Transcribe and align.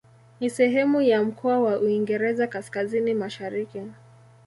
Ni 0.39 0.49
sehemu 0.49 1.01
ya 1.01 1.23
mkoa 1.23 1.59
wa 1.59 1.79
Uingereza 1.79 2.47
Kaskazini-Mashariki. 2.47 3.81